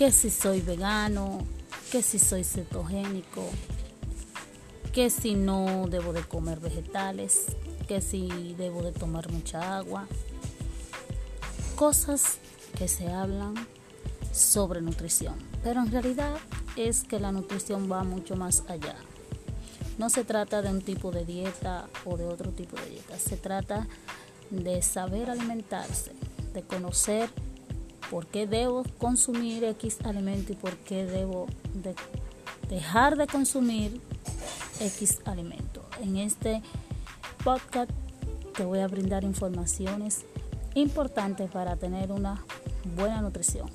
que 0.00 0.12
si 0.12 0.30
soy 0.30 0.62
vegano, 0.62 1.40
que 1.92 2.02
si 2.02 2.18
soy 2.18 2.42
cetogénico, 2.42 3.46
que 4.94 5.10
si 5.10 5.34
no 5.34 5.88
debo 5.90 6.14
de 6.14 6.22
comer 6.22 6.58
vegetales, 6.58 7.48
que 7.86 8.00
si 8.00 8.54
debo 8.56 8.80
de 8.80 8.92
tomar 8.92 9.30
mucha 9.30 9.76
agua. 9.76 10.06
Cosas 11.76 12.38
que 12.78 12.88
se 12.88 13.12
hablan 13.12 13.52
sobre 14.32 14.80
nutrición, 14.80 15.34
pero 15.62 15.82
en 15.82 15.92
realidad 15.92 16.34
es 16.76 17.04
que 17.04 17.20
la 17.20 17.30
nutrición 17.30 17.92
va 17.92 18.02
mucho 18.02 18.36
más 18.36 18.64
allá. 18.68 18.96
No 19.98 20.08
se 20.08 20.24
trata 20.24 20.62
de 20.62 20.70
un 20.70 20.80
tipo 20.80 21.10
de 21.10 21.26
dieta 21.26 21.90
o 22.06 22.16
de 22.16 22.24
otro 22.24 22.52
tipo 22.52 22.74
de 22.76 22.88
dieta, 22.88 23.18
se 23.18 23.36
trata 23.36 23.86
de 24.48 24.80
saber 24.80 25.28
alimentarse, 25.28 26.12
de 26.54 26.62
conocer 26.62 27.28
por 28.10 28.26
qué 28.26 28.46
debo 28.46 28.82
consumir 28.98 29.62
X 29.64 29.98
alimento 30.04 30.52
y 30.52 30.56
por 30.56 30.76
qué 30.78 31.06
debo 31.06 31.46
dejar 32.68 33.16
de 33.16 33.28
consumir 33.28 34.00
X 34.80 35.20
alimento. 35.24 35.84
En 36.02 36.16
este 36.16 36.60
podcast 37.44 37.90
te 38.56 38.64
voy 38.64 38.80
a 38.80 38.88
brindar 38.88 39.22
informaciones 39.22 40.24
importantes 40.74 41.50
para 41.50 41.76
tener 41.76 42.10
una 42.10 42.44
buena 42.96 43.20
nutrición. 43.22 43.70